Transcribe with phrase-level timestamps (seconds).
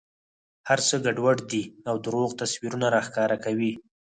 [0.69, 3.73] هر څه ګډوډ دي او درواغ تصویرونه را ښکاره کوي.